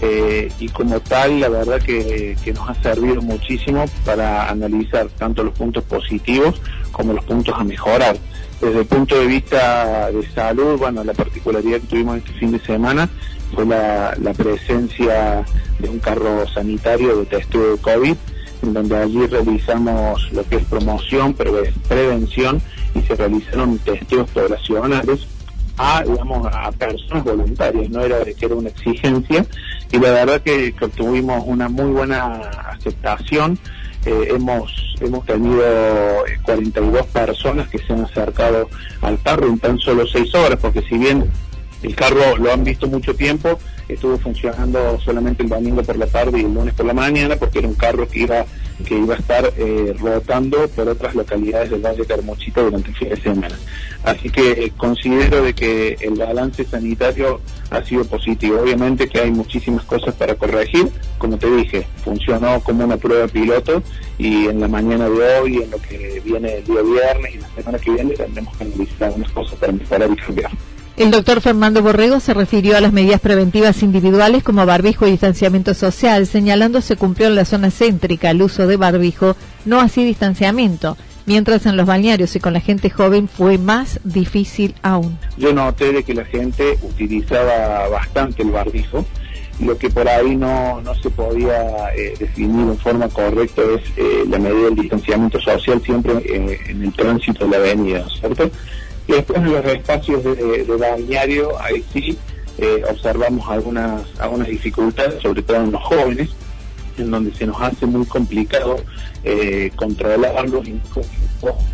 eh, 0.00 0.50
y 0.58 0.68
como 0.68 1.00
tal 1.00 1.40
la 1.40 1.48
verdad 1.48 1.80
que, 1.80 2.36
que, 2.42 2.52
nos 2.52 2.68
ha 2.68 2.74
servido 2.82 3.20
muchísimo 3.20 3.84
para 4.04 4.48
analizar 4.48 5.08
tanto 5.18 5.44
los 5.44 5.54
puntos 5.54 5.84
positivos 5.84 6.60
como 6.92 7.12
los 7.12 7.24
puntos 7.24 7.54
a 7.58 7.64
mejorar. 7.64 8.16
Desde 8.60 8.80
el 8.80 8.86
punto 8.86 9.18
de 9.18 9.26
vista 9.26 10.10
de 10.12 10.24
salud, 10.30 10.78
bueno, 10.78 11.02
la 11.02 11.14
particularidad 11.14 11.80
que 11.80 11.86
tuvimos 11.88 12.18
este 12.18 12.32
fin 12.34 12.52
de 12.52 12.60
semana 12.60 13.08
fue 13.52 13.66
la, 13.66 14.14
presencia 14.36 15.44
de 15.78 15.88
un 15.88 15.98
carro 15.98 16.46
sanitario 16.48 17.16
de 17.18 17.26
testeo 17.26 17.72
de 17.72 17.78
COVID, 17.78 18.16
donde 18.62 18.96
allí 18.96 19.26
realizamos 19.26 20.30
lo 20.32 20.44
que 20.44 20.56
es 20.56 20.64
promoción, 20.64 21.34
prevención, 21.34 22.62
y 22.94 23.00
se 23.02 23.16
realizaron 23.16 23.78
testeos 23.78 24.30
poblacionales 24.30 25.26
a, 25.78 26.04
digamos, 26.04 26.46
a 26.52 26.70
personas 26.72 27.24
voluntarias, 27.24 27.90
no 27.90 28.02
era 28.02 28.24
que 28.24 28.46
era 28.46 28.54
una 28.54 28.68
exigencia, 28.68 29.44
y 29.90 29.98
la 29.98 30.10
verdad 30.12 30.40
que, 30.42 30.72
que 30.72 30.84
obtuvimos 30.84 31.42
una 31.46 31.68
muy 31.68 31.90
buena 31.90 32.34
aceptación. 32.70 33.58
Eh, 34.04 34.28
hemos 34.30 34.96
hemos 35.00 35.24
tenido 35.26 35.62
42 36.42 37.00
eh, 37.00 37.04
personas 37.12 37.68
que 37.68 37.78
se 37.78 37.92
han 37.92 38.04
acercado 38.04 38.68
al 39.00 39.20
carro 39.22 39.46
en 39.46 39.58
tan 39.58 39.78
solo 39.78 40.06
6 40.06 40.34
horas, 40.34 40.58
porque 40.60 40.82
si 40.82 40.98
bien 40.98 41.30
el 41.82 41.96
carro 41.96 42.36
lo 42.36 42.52
han 42.52 42.64
visto 42.64 42.86
mucho 42.86 43.14
tiempo, 43.14 43.58
estuvo 43.88 44.18
funcionando 44.18 45.00
solamente 45.00 45.42
el 45.42 45.48
domingo 45.48 45.82
por 45.82 45.96
la 45.96 46.06
tarde 46.06 46.40
y 46.40 46.44
el 46.44 46.54
lunes 46.54 46.74
por 46.74 46.86
la 46.86 46.94
mañana, 46.94 47.36
porque 47.36 47.58
era 47.58 47.68
un 47.68 47.74
carro 47.74 48.08
que 48.08 48.20
iba 48.20 48.44
que 48.82 48.98
iba 48.98 49.14
a 49.14 49.18
estar 49.18 49.52
eh, 49.56 49.94
rotando 49.98 50.68
por 50.68 50.88
otras 50.88 51.14
localidades 51.14 51.70
del 51.70 51.80
Valle 51.80 52.04
Carmochita 52.04 52.62
durante 52.62 52.88
el 52.90 52.96
fin 52.96 53.08
de 53.10 53.16
semana. 53.16 53.58
Así 54.04 54.30
que 54.30 54.50
eh, 54.52 54.72
considero 54.76 55.42
de 55.42 55.54
que 55.54 55.96
el 56.00 56.14
balance 56.14 56.64
sanitario 56.64 57.40
ha 57.70 57.82
sido 57.84 58.04
positivo. 58.04 58.60
Obviamente 58.60 59.08
que 59.08 59.20
hay 59.20 59.30
muchísimas 59.30 59.84
cosas 59.84 60.14
para 60.14 60.34
corregir. 60.34 60.90
Como 61.18 61.38
te 61.38 61.48
dije, 61.54 61.86
funcionó 62.04 62.60
como 62.60 62.84
una 62.84 62.96
prueba 62.96 63.28
piloto 63.28 63.82
y 64.18 64.46
en 64.46 64.60
la 64.60 64.68
mañana 64.68 65.08
de 65.08 65.38
hoy, 65.38 65.56
en 65.62 65.70
lo 65.70 65.78
que 65.78 66.20
viene 66.24 66.58
el 66.58 66.64
día 66.64 66.82
viernes 66.82 67.34
y 67.34 67.38
la 67.38 67.48
semana 67.48 67.78
que 67.78 67.90
viene, 67.92 68.14
tendremos 68.14 68.56
que 68.56 68.64
analizar 68.64 69.08
algunas 69.08 69.30
cosas 69.32 69.54
para 69.58 69.72
mejorar 69.72 70.10
y 70.10 70.16
cambiar. 70.16 70.50
El 70.96 71.10
doctor 71.10 71.40
Fernando 71.40 71.82
Borrego 71.82 72.20
se 72.20 72.34
refirió 72.34 72.76
a 72.76 72.80
las 72.82 72.92
medidas 72.92 73.20
preventivas 73.20 73.82
individuales 73.82 74.42
como 74.44 74.66
barbijo 74.66 75.06
y 75.06 75.12
distanciamiento 75.12 75.72
social, 75.72 76.26
señalando 76.26 76.82
se 76.82 76.96
cumplió 76.96 77.28
en 77.28 77.34
la 77.34 77.46
zona 77.46 77.70
céntrica 77.70 78.30
el 78.30 78.42
uso 78.42 78.66
de 78.66 78.76
barbijo, 78.76 79.34
no 79.64 79.80
así 79.80 80.04
distanciamiento, 80.04 80.98
mientras 81.24 81.64
en 81.64 81.78
los 81.78 81.86
balnearios 81.86 82.36
y 82.36 82.40
con 82.40 82.52
la 82.52 82.60
gente 82.60 82.90
joven 82.90 83.26
fue 83.26 83.56
más 83.56 84.00
difícil 84.04 84.74
aún. 84.82 85.18
Yo 85.38 85.54
noté 85.54 85.92
de 85.92 86.04
que 86.04 86.12
la 86.12 86.26
gente 86.26 86.78
utilizaba 86.82 87.88
bastante 87.88 88.42
el 88.42 88.50
barbijo, 88.50 89.06
lo 89.60 89.78
que 89.78 89.88
por 89.88 90.06
ahí 90.06 90.36
no, 90.36 90.82
no 90.82 90.94
se 90.94 91.08
podía 91.08 91.94
eh, 91.96 92.14
definir 92.18 92.68
en 92.68 92.78
forma 92.78 93.08
correcta 93.08 93.62
es 93.62 93.82
eh, 93.96 94.24
la 94.28 94.38
medida 94.38 94.64
del 94.64 94.74
distanciamiento 94.74 95.40
social 95.40 95.80
siempre 95.82 96.12
eh, 96.18 96.58
en 96.68 96.82
el 96.82 96.92
tránsito 96.92 97.46
de 97.46 97.50
la 97.50 97.56
avenida, 97.56 98.06
¿cierto? 98.20 98.50
Y 99.08 99.12
después 99.12 99.38
en 99.38 99.52
los 99.52 99.64
espacios 99.64 100.22
de, 100.24 100.64
de 100.64 100.76
bañario, 100.76 101.60
ahí 101.60 101.84
sí 101.92 102.18
eh, 102.58 102.82
observamos 102.88 103.48
algunas, 103.48 104.02
algunas 104.18 104.48
dificultades, 104.48 105.22
sobre 105.22 105.42
todo 105.42 105.58
en 105.58 105.72
los 105.72 105.82
jóvenes, 105.82 106.30
en 106.98 107.10
donde 107.10 107.34
se 107.34 107.46
nos 107.46 107.60
hace 107.60 107.86
muy 107.86 108.04
complicado 108.06 108.76
eh, 109.24 109.70
controlarlos 109.76 110.68
y 110.68 110.80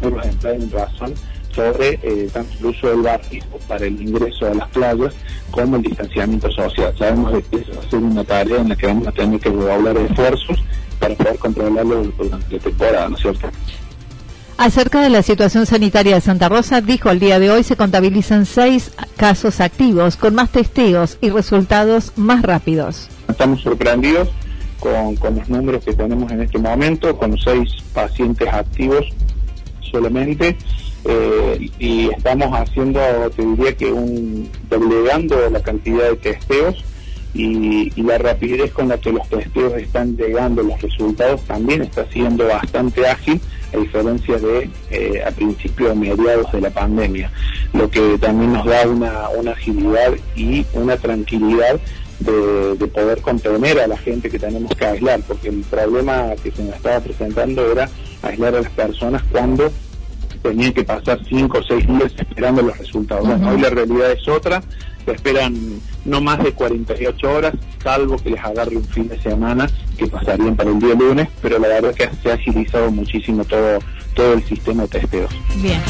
los 0.03 0.45
en 0.45 0.71
razón 0.71 1.15
sobre 1.55 1.99
eh, 2.03 2.31
tanto 2.33 2.53
el 2.61 2.67
uso 2.67 2.89
del 2.89 3.03
barrio 3.03 3.43
para 3.67 3.87
el 3.87 4.01
ingreso 4.01 4.47
a 4.47 4.55
las 4.55 4.69
playas 4.69 5.15
como 5.51 5.77
el 5.77 5.83
distanciamiento 5.83 6.51
social. 6.53 6.95
Sabemos 6.97 7.33
que 7.51 7.57
esa 7.57 7.73
va 7.73 7.83
a 7.85 7.91
ser 7.91 7.99
una 7.99 8.25
tarea 8.25 8.61
en 8.61 8.69
la 8.69 8.77
que 8.77 8.87
vamos 8.87 9.09
a 9.09 9.13
tener 9.13 9.41
que 9.41 9.51
de 9.51 10.05
esfuerzos 10.05 10.59
para 11.01 11.15
poder 11.17 11.39
controlarlo 11.39 12.05
durante 12.05 12.57
la 12.57 12.63
temporada, 12.63 13.09
¿no 13.09 13.17
es 13.17 13.23
cierto? 13.23 13.49
Acerca 14.59 15.01
de 15.03 15.09
la 15.09 15.23
situación 15.23 15.67
sanitaria 15.67 16.17
de 16.17 16.21
Santa 16.21 16.49
Rosa, 16.49 16.81
dijo 16.81 17.09
al 17.09 17.21
día 17.21 17.39
de 17.39 17.49
hoy 17.49 17.63
se 17.63 17.77
contabilizan 17.77 18.45
seis 18.45 18.91
casos 19.17 19.61
activos 19.61 20.17
con 20.17 20.35
más 20.35 20.51
testeos 20.51 21.17
y 21.21 21.31
resultados 21.31 22.13
más 22.17 22.43
rápidos. 22.43 23.09
Estamos 23.29 23.63
sorprendidos 23.63 24.29
con, 24.81 25.15
los 25.37 25.49
números 25.49 25.85
que 25.85 25.93
tenemos 25.93 26.33
en 26.33 26.43
este 26.43 26.59
momento, 26.59 27.17
con 27.17 27.39
seis 27.39 27.71
pacientes 27.95 28.49
activos 28.53 29.07
solamente, 29.93 30.59
eh, 31.05 31.71
y 31.79 32.09
estamos 32.09 32.49
haciendo, 32.53 33.01
te 33.37 33.47
diría 33.47 33.77
que 33.77 33.93
un 33.93 34.51
doblegando 34.69 35.49
la 35.51 35.61
cantidad 35.61 36.11
de 36.11 36.17
testeos 36.17 36.85
y, 37.35 37.93
y, 37.95 38.03
la 38.03 38.19
rapidez 38.19 38.73
con 38.73 38.89
la 38.89 38.99
que 38.99 39.13
los 39.13 39.29
testeos 39.29 39.75
están 39.75 40.17
llegando, 40.17 40.63
los 40.63 40.81
resultados 40.81 41.43
también 41.43 41.83
está 41.83 42.07
siendo 42.11 42.47
bastante 42.47 43.07
ágil 43.07 43.41
a 43.73 43.77
diferencia 43.77 44.39
de 44.39 44.71
eh, 44.91 45.23
a 45.25 45.31
principios 45.31 45.95
mediados 45.95 46.51
de 46.53 46.61
la 46.61 46.71
pandemia, 46.71 47.31
lo 47.75 47.91
que 47.91 48.17
también 48.19 48.55
nos 48.55 48.65
da 48.65 48.87
una, 48.89 49.29
una 49.29 49.53
agilidad 49.53 50.15
y 50.35 50.65
una 50.73 50.97
tranquilidad 50.97 51.79
de, 52.21 52.77
de, 52.77 52.87
poder 52.89 53.21
contener 53.21 53.79
a 53.79 53.87
la 53.87 53.97
gente 53.97 54.31
que 54.31 54.39
tenemos 54.39 54.75
que 54.75 54.87
aislar, 54.87 55.21
porque 55.29 55.51
el 55.51 55.61
problema 55.63 56.35
que 56.43 56.51
se 56.51 56.65
nos 56.65 56.75
estaba 56.75 57.01
presentando 57.01 57.71
era 57.71 57.89
aislar 58.23 58.57
a 58.57 58.63
las 58.63 58.73
personas 58.73 59.23
cuando 59.31 59.71
tenían 60.43 60.73
que 60.73 60.85
pasar 60.85 61.19
cinco 61.29 61.59
o 61.59 61.63
seis 61.63 61.87
días 61.87 62.13
esperando 62.17 62.63
los 62.63 62.77
resultados. 62.79 63.27
hoy 63.27 63.61
la 63.61 63.71
realidad 63.71 64.13
es 64.13 64.27
otra, 64.29 64.63
se 65.05 65.13
esperan 65.13 65.55
no 66.05 66.21
más 66.21 66.43
de 66.43 66.53
48 66.53 67.31
horas, 67.31 67.55
salvo 67.83 68.17
que 68.17 68.31
les 68.31 68.45
agarre 68.45 68.77
un 68.77 68.85
fin 68.85 69.09
de 69.09 69.21
semana 69.21 69.69
que 69.97 70.07
pasarían 70.07 70.57
para 70.57 70.71
el 70.71 70.79
día 70.79 70.95
lunes, 70.95 71.29
pero 71.43 71.59
la 71.59 71.69
verdad 71.69 71.91
es 71.91 71.97
que 71.97 72.17
se 72.23 72.31
ha 72.31 72.35
agilizado 72.35 72.91
muchísimo 72.91 73.45
todo, 73.45 73.79
todo 74.15 74.35
el 74.35 74.45
sistema 74.45 74.83
de 74.83 74.89
testeos. 74.89 75.31
Bien. 75.57 75.81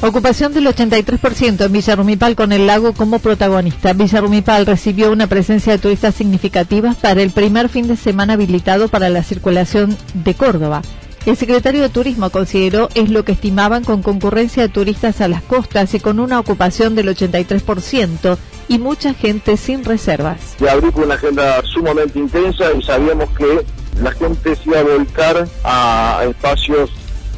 Ocupación 0.00 0.54
del 0.54 0.66
83% 0.66 1.64
en 1.64 1.72
Villarrumipal 1.72 2.36
con 2.36 2.52
el 2.52 2.68
lago 2.68 2.92
como 2.92 3.18
protagonista. 3.18 3.94
Villarrumipal 3.94 4.64
recibió 4.64 5.10
una 5.10 5.26
presencia 5.26 5.72
de 5.72 5.80
turistas 5.80 6.14
significativa 6.14 6.94
para 7.00 7.20
el 7.20 7.32
primer 7.32 7.68
fin 7.68 7.88
de 7.88 7.96
semana 7.96 8.34
habilitado 8.34 8.86
para 8.86 9.08
la 9.08 9.24
circulación 9.24 9.96
de 10.14 10.34
Córdoba. 10.34 10.82
El 11.26 11.36
secretario 11.36 11.82
de 11.82 11.88
Turismo 11.88 12.30
consideró 12.30 12.88
es 12.94 13.10
lo 13.10 13.24
que 13.24 13.32
estimaban 13.32 13.82
con 13.82 14.02
concurrencia 14.02 14.62
de 14.62 14.68
turistas 14.68 15.20
a 15.20 15.26
las 15.26 15.42
costas 15.42 15.92
y 15.94 16.00
con 16.00 16.20
una 16.20 16.38
ocupación 16.38 16.94
del 16.94 17.08
83% 17.08 18.38
y 18.68 18.78
mucha 18.78 19.14
gente 19.14 19.56
sin 19.56 19.84
reservas. 19.84 20.54
Se 20.60 20.70
abrió 20.70 20.92
una 20.94 21.14
agenda 21.14 21.60
sumamente 21.64 22.20
intensa 22.20 22.66
y 22.72 22.82
sabíamos 22.84 23.28
que 23.36 23.66
la 24.00 24.12
gente 24.12 24.54
se 24.54 24.62
iba 24.70 24.78
a 24.78 24.84
volcar 24.84 25.48
a 25.64 26.22
espacios 26.28 26.90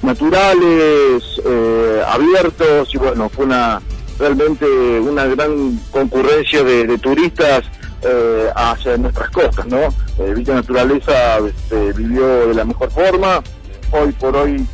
naturales, 0.02 1.40
eh, 1.44 2.02
abiertos 2.06 2.94
y 2.94 2.98
bueno, 2.98 3.28
fue 3.28 3.44
una 3.44 3.80
realmente 4.18 4.66
una 5.00 5.24
gran 5.26 5.78
concurrencia 5.90 6.62
de, 6.62 6.98
turistas 6.98 7.62
eh, 8.02 8.50
hacia 8.54 8.96
nuestras 8.96 9.30
costas, 9.30 9.66
¿no? 9.66 9.78
Eh, 10.18 10.34
Villa 10.34 10.54
Naturaleza 10.54 11.38
este, 11.38 11.92
vivió 11.94 12.48
de 12.48 12.54
la 12.54 12.64
mejor 12.64 12.90
forma, 12.90 13.42
hoy 13.92 14.12
por 14.12 14.36
hoy 14.36 14.66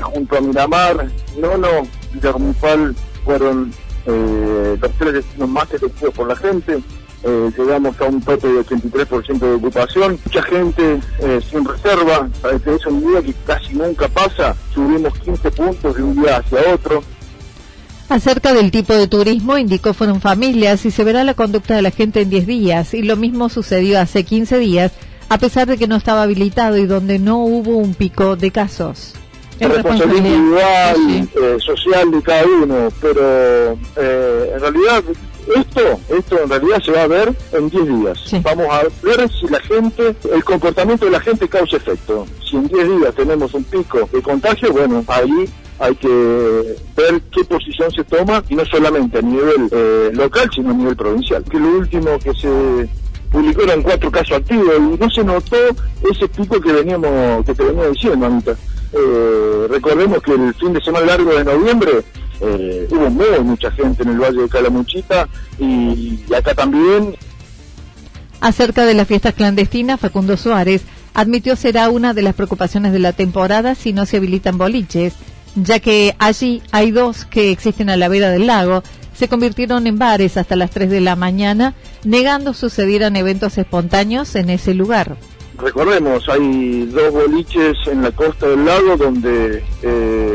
junto 0.00 0.36
a 0.36 0.40
Miramar, 0.40 1.08
no, 1.38 1.58
no, 1.58 1.68
Villa 2.12 2.32
Rumipal 2.32 2.94
fueron 3.24 3.72
los 4.06 4.90
tres 4.98 5.12
destinos 5.12 5.48
más 5.48 5.72
efectivos 5.72 6.14
por 6.14 6.28
la 6.28 6.36
gente, 6.36 6.80
eh, 7.24 7.50
llegamos 7.56 8.00
a 8.00 8.04
un 8.06 8.20
tope 8.20 8.48
de 8.48 8.64
83% 8.64 9.38
de 9.38 9.54
ocupación, 9.54 10.18
mucha 10.24 10.42
gente 10.42 11.00
eh, 11.20 11.40
sin 11.48 11.64
reserva, 11.64 12.28
es 12.66 12.86
un 12.86 13.00
día 13.00 13.22
que 13.22 13.32
casi 13.46 13.74
nunca 13.74 14.08
pasa, 14.08 14.56
subimos 14.74 15.16
15 15.20 15.50
puntos 15.52 15.94
de 15.94 16.02
un 16.02 16.20
día 16.20 16.38
hacia 16.38 16.74
otro. 16.74 17.02
Acerca 18.08 18.52
del 18.52 18.72
tipo 18.72 18.94
de 18.94 19.06
turismo, 19.06 19.56
indicó 19.56 19.94
fueron 19.94 20.20
familias 20.20 20.84
y 20.84 20.90
se 20.90 21.04
verá 21.04 21.22
la 21.22 21.34
conducta 21.34 21.76
de 21.76 21.82
la 21.82 21.92
gente 21.92 22.22
en 22.22 22.30
10 22.30 22.46
días, 22.46 22.92
y 22.92 23.02
lo 23.02 23.16
mismo 23.16 23.48
sucedió 23.48 24.00
hace 24.00 24.24
15 24.24 24.58
días, 24.58 24.92
a 25.28 25.38
pesar 25.38 25.68
de 25.68 25.78
que 25.78 25.86
no 25.86 25.96
estaba 25.96 26.24
habilitado 26.24 26.76
y 26.76 26.86
donde 26.86 27.20
no 27.20 27.44
hubo 27.44 27.76
un 27.76 27.94
pico 27.94 28.34
de 28.34 28.50
casos. 28.50 29.14
Es 29.60 29.68
responsabilidad 29.68 30.96
individual, 30.96 31.28
eh, 31.36 31.56
social 31.60 32.10
de 32.10 32.22
cada 32.22 32.44
uno, 32.44 32.88
pero 33.00 33.78
en 33.94 34.60
realidad 34.60 35.04
esto, 35.54 36.00
esto 36.08 36.42
en 36.42 36.48
realidad 36.48 36.82
se 36.82 36.92
va 36.92 37.02
a 37.02 37.06
ver 37.06 37.34
en 37.52 37.68
10 37.68 37.86
días. 37.86 38.42
Vamos 38.42 38.66
a 38.70 38.82
ver 39.02 39.30
si 39.30 39.46
la 39.48 39.60
gente, 39.60 40.14
el 40.32 40.44
comportamiento 40.44 41.06
de 41.06 41.10
la 41.12 41.20
gente 41.20 41.48
causa 41.48 41.76
efecto. 41.76 42.26
Si 42.48 42.56
en 42.56 42.68
10 42.68 42.88
días 42.98 43.14
tenemos 43.14 43.52
un 43.54 43.64
pico 43.64 44.08
de 44.12 44.22
contagio, 44.22 44.72
bueno, 44.72 45.04
ahí 45.08 45.48
hay 45.78 45.94
que 45.96 46.76
ver 46.96 47.20
qué 47.32 47.44
posición 47.44 47.90
se 47.90 48.04
toma 48.04 48.42
y 48.48 48.54
no 48.54 48.64
solamente 48.66 49.18
a 49.18 49.22
nivel 49.22 49.68
eh, 49.72 50.10
local, 50.12 50.48
sino 50.54 50.70
a 50.70 50.74
nivel 50.74 50.96
provincial. 50.96 51.42
Que 51.44 51.58
lo 51.58 51.68
último 51.78 52.18
que 52.18 52.32
se 52.34 52.88
publicó 53.30 53.62
eran 53.62 53.82
cuatro 53.82 54.10
casos 54.10 54.36
activos 54.36 54.74
y 54.78 54.98
no 54.98 55.10
se 55.10 55.24
notó 55.24 55.56
ese 56.08 56.28
pico 56.28 56.60
que 56.60 56.72
veníamos, 56.72 57.44
que 57.44 57.54
te 57.54 57.64
venía 57.64 57.88
diciendo, 57.88 58.26
Anita. 58.26 58.54
Eh, 58.92 59.66
recordemos 59.70 60.22
que 60.22 60.32
el 60.34 60.54
fin 60.54 60.72
de 60.74 60.80
semana 60.82 61.06
largo 61.06 61.32
de 61.32 61.44
noviembre 61.44 62.04
eh, 62.42 62.88
hubo 62.90 63.08
muy, 63.10 63.40
mucha 63.42 63.70
gente 63.70 64.02
en 64.02 64.10
el 64.10 64.18
Valle 64.18 64.42
de 64.42 64.48
Calamuchita 64.48 65.28
y, 65.58 66.20
acá 66.34 66.54
también. 66.54 67.14
Acerca 68.40 68.84
de 68.84 68.94
las 68.94 69.06
fiestas 69.06 69.34
clandestinas, 69.34 70.00
Facundo 70.00 70.36
Suárez 70.36 70.82
admitió 71.14 71.54
será 71.54 71.88
una 71.90 72.14
de 72.14 72.22
las 72.22 72.34
preocupaciones 72.34 72.92
de 72.92 72.98
la 72.98 73.12
temporada 73.12 73.74
si 73.74 73.92
no 73.92 74.06
se 74.06 74.16
habilitan 74.16 74.58
boliches, 74.58 75.14
ya 75.54 75.78
que 75.78 76.16
allí 76.18 76.62
hay 76.72 76.90
dos 76.90 77.24
que 77.26 77.52
existen 77.52 77.90
a 77.90 77.96
la 77.96 78.08
vera 78.08 78.30
del 78.30 78.48
lago, 78.48 78.82
se 79.14 79.28
convirtieron 79.28 79.86
en 79.86 79.98
bares 79.98 80.36
hasta 80.36 80.56
las 80.56 80.70
3 80.70 80.90
de 80.90 81.00
la 81.00 81.14
mañana, 81.14 81.74
negando 82.02 82.54
sucedieran 82.54 83.14
eventos 83.14 83.56
espontáneos 83.58 84.34
en 84.34 84.50
ese 84.50 84.74
lugar. 84.74 85.16
Recordemos, 85.58 86.28
hay 86.28 86.86
dos 86.86 87.12
boliches 87.12 87.76
en 87.86 88.02
la 88.02 88.10
costa 88.10 88.48
del 88.48 88.64
lago 88.64 88.96
donde 88.96 89.62
eh, 89.82 90.31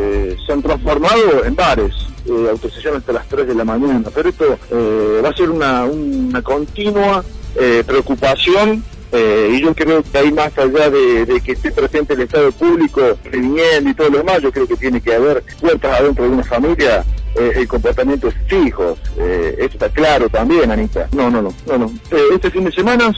se 0.48 0.54
han 0.54 0.64
transformado 0.64 1.46
en 1.46 1.56
bares, 1.56 1.94
eh, 2.26 2.52
hasta 2.96 3.14
las 3.14 3.28
3 3.28 3.48
de 3.48 3.54
la 3.54 3.66
mañana, 3.66 4.10
pero 4.16 4.30
esto 4.30 4.58
eh, 4.72 5.22
va 5.24 5.30
a 5.30 5.36
ser 5.36 5.52
una, 5.52 5.86
una 5.86 6.42
continua 6.42 7.24
eh, 7.56 7.84
preocupación 7.86 8.84
y 9.10 9.62
yo 9.62 9.74
creo 9.74 10.04
que 10.04 10.18
ahí 10.18 10.32
más 10.32 10.56
allá 10.58 10.90
de, 10.90 11.42
que 11.44 11.54
esté 11.54 11.72
presente 11.72 12.14
el 12.14 12.22
Estado 12.22 12.52
público, 12.52 13.02
previniendo 13.24 13.90
y 13.90 13.94
todo 13.94 14.10
lo 14.10 14.18
demás, 14.20 14.42
yo 14.42 14.52
creo 14.52 14.68
que 14.68 14.76
tiene 14.76 15.02
que 15.02 15.16
haber 15.16 15.44
puertas 15.60 16.02
adentro 16.02 16.26
de 16.26 16.32
una 16.32 16.44
familia 16.44 17.06
eh, 17.38 17.54
el 17.56 17.68
comportamiento 17.68 18.28
es 18.30 18.36
fijo. 18.48 18.98
Eh, 19.18 19.56
eso 19.60 19.74
está 19.74 19.90
claro 19.90 20.28
también, 20.28 20.72
Anita. 20.72 21.08
No, 21.12 21.30
no, 21.30 21.42
no, 21.42 21.54
no, 21.68 21.78
no. 21.78 21.86
Eh, 22.12 22.22
este 22.34 22.50
fin 22.50 22.64
de 22.64 22.72
semana, 22.72 23.14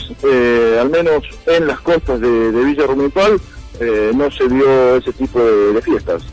al 0.80 0.90
menos 0.90 1.24
en 1.46 1.68
las 1.68 1.80
costas 1.80 2.20
de, 2.20 2.52
Villa 2.52 2.86
Rumipal, 2.86 3.40
no 4.14 4.30
se 4.32 4.48
vio 4.48 4.98
ese 4.98 5.14
tipo 5.14 5.40
de, 5.40 5.82
fiestas. 5.82 6.24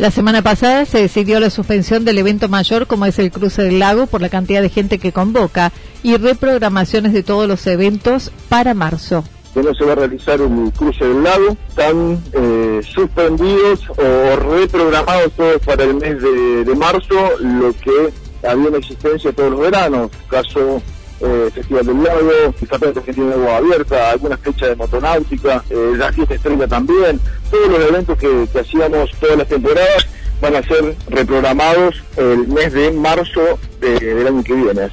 La 0.00 0.10
semana 0.10 0.40
pasada 0.40 0.86
se 0.86 0.96
decidió 0.96 1.40
la 1.40 1.50
suspensión 1.50 2.06
del 2.06 2.16
evento 2.16 2.48
mayor 2.48 2.86
como 2.86 3.04
es 3.04 3.18
el 3.18 3.30
cruce 3.30 3.60
del 3.60 3.80
lago 3.80 4.06
por 4.06 4.22
la 4.22 4.30
cantidad 4.30 4.62
de 4.62 4.70
gente 4.70 4.98
que 4.98 5.12
convoca 5.12 5.72
y 6.02 6.16
reprogramaciones 6.16 7.12
de 7.12 7.22
todos 7.22 7.46
los 7.46 7.66
eventos 7.66 8.32
para 8.48 8.72
marzo. 8.72 9.24
Que 9.52 9.62
no 9.62 9.74
se 9.74 9.84
va 9.84 9.92
a 9.92 9.96
realizar 9.96 10.40
el 10.40 10.72
cruce 10.72 11.04
del 11.04 11.22
lago, 11.22 11.54
están 11.68 12.18
eh, 12.32 12.80
suspendidos 12.82 13.90
o 13.90 14.36
reprogramados 14.36 15.32
todos 15.32 15.58
para 15.66 15.84
el 15.84 15.92
mes 15.96 16.16
de, 16.22 16.74
marzo, 16.76 17.32
lo 17.38 17.70
que 17.74 18.48
había 18.48 18.68
en 18.68 18.76
existencia 18.76 19.32
todos 19.34 19.50
los 19.50 19.60
veranos, 19.60 20.10
caso 20.30 20.80
eh, 21.20 21.50
Festival 21.52 21.86
del 21.86 22.02
Lago, 22.02 22.30
el 22.60 23.02
que 23.02 23.12
tiene 23.12 23.32
agua 23.32 23.56
abierta, 23.56 24.10
algunas 24.10 24.40
fechas 24.40 24.70
de 24.70 24.76
motonáutica, 24.76 25.62
eh, 25.68 25.92
la 25.96 26.12
fiesta 26.12 26.34
estrella 26.34 26.66
también, 26.66 27.20
todos 27.50 27.68
los 27.68 27.88
eventos 27.88 28.18
que, 28.18 28.48
hacíamos 28.58 29.10
todas 29.20 29.36
las 29.38 29.48
temporadas 29.48 30.06
van 30.40 30.56
a 30.56 30.62
ser 30.62 30.96
reprogramados 31.08 32.02
el 32.16 32.48
mes 32.48 32.72
de 32.72 32.90
marzo 32.92 33.58
del 33.80 34.26
año 34.26 34.42
que 34.42 34.54
viene. 34.54 34.88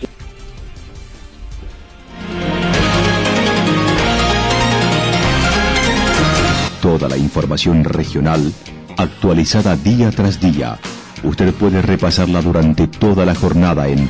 Toda 6.81 7.07
la 7.07 7.17
información 7.17 7.83
regional 7.83 8.53
actualizada 8.97 9.75
día 9.75 10.11
tras 10.11 10.39
día. 10.39 10.77
Usted 11.23 11.53
puede 11.53 11.81
repasarla 11.81 12.41
durante 12.41 12.87
toda 12.87 13.25
la 13.25 13.35
jornada 13.35 13.87
en 13.87 14.09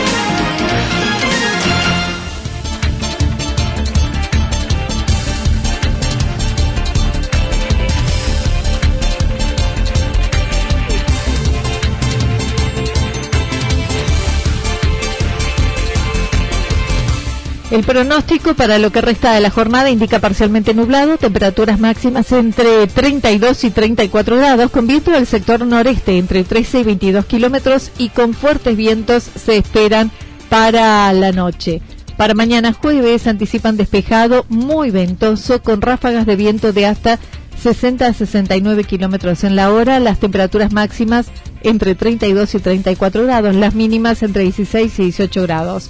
El 17.71 17.85
pronóstico 17.85 18.53
para 18.53 18.79
lo 18.79 18.91
que 18.91 18.99
resta 18.99 19.31
de 19.31 19.39
la 19.39 19.49
jornada 19.49 19.89
indica 19.89 20.19
parcialmente 20.19 20.73
nublado, 20.73 21.17
temperaturas 21.17 21.79
máximas 21.79 22.29
entre 22.33 22.85
32 22.87 23.63
y 23.63 23.69
34 23.69 24.35
grados, 24.35 24.71
con 24.71 24.87
viento 24.87 25.11
del 25.11 25.25
sector 25.25 25.65
noreste 25.65 26.17
entre 26.17 26.43
13 26.43 26.81
y 26.81 26.83
22 26.83 27.25
kilómetros 27.25 27.91
y 27.97 28.09
con 28.09 28.33
fuertes 28.33 28.75
vientos 28.75 29.23
se 29.23 29.55
esperan 29.55 30.11
para 30.49 31.13
la 31.13 31.31
noche. 31.31 31.81
Para 32.17 32.33
mañana 32.33 32.73
jueves 32.73 33.25
anticipan 33.25 33.77
despejado, 33.77 34.45
muy 34.49 34.91
ventoso, 34.91 35.63
con 35.63 35.79
ráfagas 35.81 36.25
de 36.25 36.35
viento 36.35 36.73
de 36.73 36.87
hasta 36.87 37.19
60 37.63 38.05
a 38.05 38.13
69 38.13 38.83
kilómetros 38.83 39.45
en 39.45 39.55
la 39.55 39.71
hora, 39.71 40.01
las 40.01 40.19
temperaturas 40.19 40.73
máximas 40.73 41.27
entre 41.63 41.95
32 41.95 42.53
y 42.53 42.59
34 42.59 43.23
grados, 43.23 43.55
las 43.55 43.75
mínimas 43.75 44.23
entre 44.23 44.43
16 44.43 44.99
y 44.99 45.03
18 45.03 45.43
grados. 45.43 45.89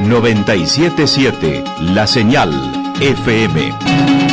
977 0.00 1.64
La 1.80 2.06
Señal 2.06 2.50
FM. 3.00 4.27